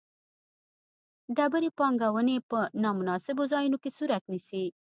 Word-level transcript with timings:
ډېرې 1.37 1.69
پانګونې 1.77 2.37
په 2.49 2.59
نا 2.81 2.89
مناسبو 2.99 3.43
ځایونو 3.51 3.77
کې 3.83 3.89
صورت 3.97 4.23
نیسي. 4.31 4.65